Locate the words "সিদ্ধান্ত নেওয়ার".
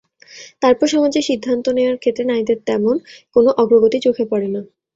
1.29-1.97